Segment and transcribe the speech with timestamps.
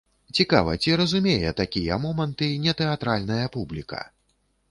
[0.37, 4.01] Цікава, ці зразумее такія моманты нетэатральная публіка?